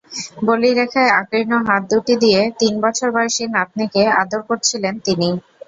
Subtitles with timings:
[0.47, 5.29] বলিরেখায় আকীর্ণ হাত দুটি দিয়ে তিন বছর বয়সী নাতনিকে আদর করছিলেন তিনি।